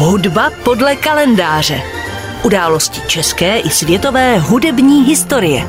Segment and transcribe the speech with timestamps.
[0.00, 1.82] Hudba podle kalendáře.
[2.44, 5.68] Události české i světové hudební historie.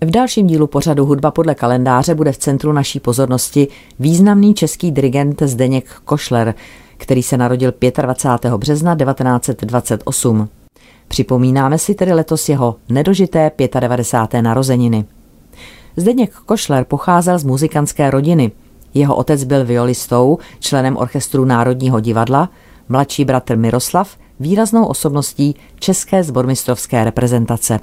[0.00, 3.68] V dalším dílu pořadu Hudba podle kalendáře bude v centru naší pozornosti
[3.98, 6.54] významný český dirigent Zdeněk Košler,
[6.96, 8.54] který se narodil 25.
[8.54, 10.48] března 1928.
[11.08, 14.42] Připomínáme si tedy letos jeho nedožité 95.
[14.42, 15.04] narozeniny.
[15.96, 18.52] Zdeněk Košler pocházel z muzikantské rodiny.
[18.94, 22.48] Jeho otec byl violistou, členem orchestru Národního divadla,
[22.88, 27.80] mladší bratr Miroslav výraznou osobností české zbormistrovské reprezentace.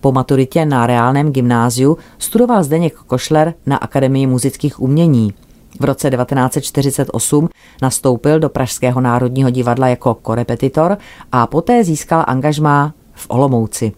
[0.00, 5.34] Po maturitě na reálném gymnáziu studoval Zdeněk Košler na Akademii muzických umění.
[5.80, 7.48] V roce 1948
[7.82, 10.98] nastoupil do Pražského národního divadla jako korepetitor
[11.32, 13.92] a poté získal angažmá v Olomouci.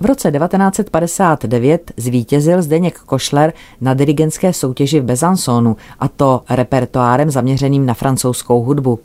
[0.00, 7.86] V roce 1959 zvítězil Zdeněk Košler na dirigentské soutěži v Bezansonu a to repertoárem zaměřeným
[7.86, 8.98] na francouzskou hudbu.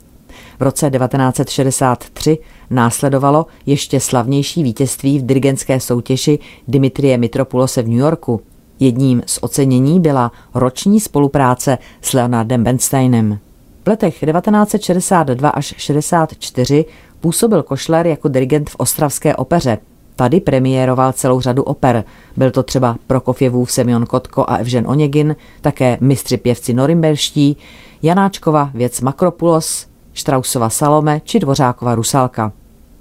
[0.58, 2.38] V roce 1963
[2.70, 8.40] následovalo ještě slavnější vítězství v dirigentské soutěži Dimitrie Mitropulose v New Yorku.
[8.80, 13.38] Jedním z ocenění byla roční spolupráce s Leonardem Bernsteinem.
[13.84, 16.84] V letech 1962 až 64
[17.20, 19.78] působil Košler jako dirigent v Ostravské opeře.
[20.16, 22.04] Tady premiéroval celou řadu oper.
[22.36, 27.56] Byl to třeba Prokofjevův Semyon Kotko a Evžen Onegin, také mistři pěvci norimberští,
[28.02, 29.87] Janáčkova věc Makropulos,
[30.18, 32.52] Štrausova Salome či Dvořákova Rusalka.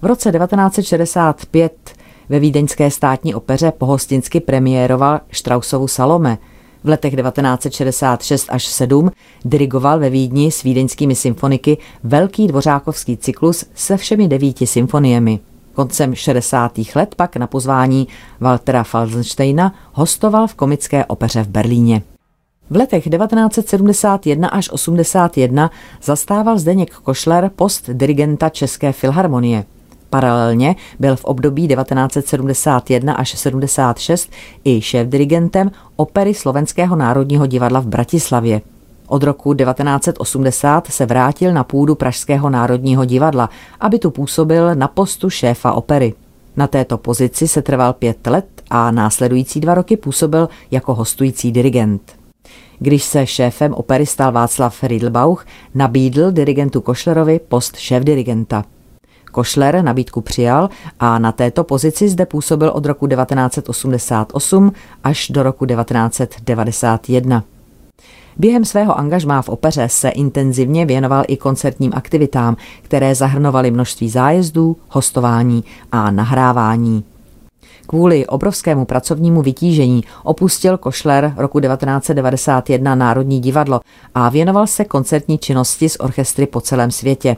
[0.02, 1.74] V roce 1965
[2.30, 6.38] ve Vídeňské státní opeře pohostinsky premiéroval Štrausovu Salome.
[6.84, 9.12] V letech 1966 až 7
[9.46, 15.40] dirigoval ve Vídni s vídeňskými symfoniky velký dvořákovský cyklus se všemi devíti symfoniemi.
[15.74, 16.80] Koncem 60.
[16.96, 18.08] let pak na pozvání
[18.40, 22.02] Waltera Falzensteina hostoval v komické opeře v Berlíně.
[22.70, 25.72] V letech 1971 až 81
[26.04, 29.66] zastával Zdeněk Košler post dirigenta České filharmonie.
[30.10, 34.32] Paralelně byl v období 1971 až 76
[34.66, 38.62] i šéf-dirigentem opery Slovenského národního divadla v Bratislavě.
[39.08, 45.30] Od roku 1980 se vrátil na půdu Pražského národního divadla, aby tu působil na postu
[45.30, 46.14] šéfa opery.
[46.58, 52.17] Na této pozici se trval pět let a následující dva roky působil jako hostující dirigent.
[52.80, 55.46] Když se šéfem opery stal Václav Riedelbauch,
[55.76, 58.64] nabídl dirigentu Košlerovi post šéf-dirigenta.
[59.32, 64.72] Košler nabídku přijal a na této pozici zde působil od roku 1988
[65.04, 67.44] až do roku 1991.
[68.38, 74.78] Během svého angažmá v opeře se intenzivně věnoval i koncertním aktivitám, které zahrnovaly množství zájezdů,
[74.90, 77.04] hostování a nahrávání.
[77.88, 83.82] Kvůli obrovskému pracovnímu vytížení opustil Košler roku 1991 Národní divadlo
[84.16, 87.38] a věnoval se koncertní činnosti s orchestry po celém světě.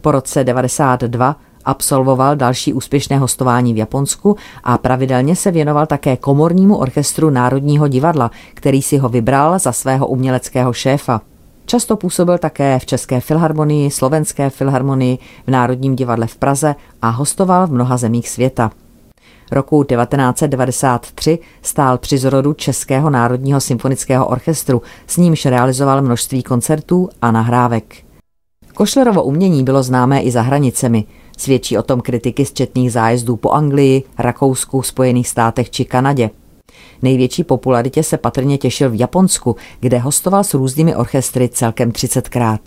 [0.00, 6.76] Po roce 92 absolvoval další úspěšné hostování v Japonsku a pravidelně se věnoval také komornímu
[6.76, 11.20] orchestru Národního divadla, který si ho vybral za svého uměleckého šéfa.
[11.66, 17.66] Často působil také v České filharmonii, Slovenské filharmonii, v Národním divadle v Praze a hostoval
[17.66, 18.70] v mnoha zemích světa.
[19.50, 27.30] Roku 1993 stál při zrodu Českého národního symfonického orchestru, s nímž realizoval množství koncertů a
[27.30, 27.94] nahrávek.
[28.74, 31.04] Košlerovo umění bylo známé i za hranicemi.
[31.38, 36.30] Svědčí o tom kritiky z četných zájezdů po Anglii, Rakousku, Spojených státech či Kanadě.
[37.02, 42.58] Největší popularitě se patrně těšil v Japonsku, kde hostoval s různými orchestry celkem 30krát.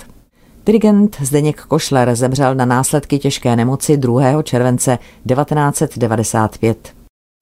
[0.66, 4.44] Dirigent Zdeněk Košler zemřel na následky těžké nemoci 2.
[4.44, 6.94] července 1995.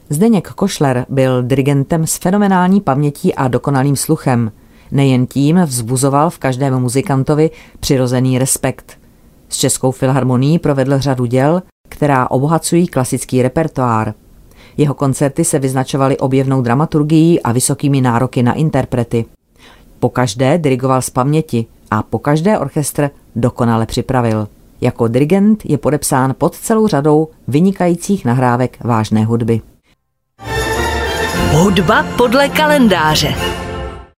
[0.09, 4.51] Zdeněk Košler byl dirigentem s fenomenální pamětí a dokonalým sluchem.
[4.91, 7.49] Nejen tím vzbuzoval v každém muzikantovi
[7.79, 8.97] přirozený respekt.
[9.49, 14.13] S Českou filharmonií provedl řadu děl, která obohacují klasický repertoár.
[14.77, 19.25] Jeho koncerty se vyznačovaly objevnou dramaturgií a vysokými nároky na interprety.
[19.99, 24.47] Po každé dirigoval z paměti a po každé orchestr dokonale připravil.
[24.81, 29.61] Jako dirigent je podepsán pod celou řadou vynikajících nahrávek vážné hudby.
[31.51, 33.60] Hudba podle kalendáře.